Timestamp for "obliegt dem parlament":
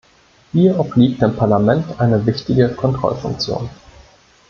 0.79-1.85